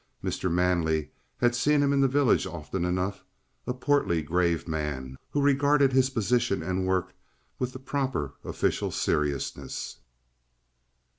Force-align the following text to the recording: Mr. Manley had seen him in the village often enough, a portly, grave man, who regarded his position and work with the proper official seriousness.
Mr. 0.23 0.51
Manley 0.51 1.11
had 1.37 1.53
seen 1.53 1.83
him 1.83 1.93
in 1.93 2.01
the 2.01 2.07
village 2.07 2.47
often 2.47 2.85
enough, 2.85 3.23
a 3.67 3.73
portly, 3.75 4.23
grave 4.23 4.67
man, 4.67 5.15
who 5.29 5.39
regarded 5.39 5.93
his 5.93 6.09
position 6.09 6.63
and 6.63 6.87
work 6.87 7.13
with 7.59 7.71
the 7.71 7.77
proper 7.77 8.33
official 8.43 8.89
seriousness. 8.89 9.97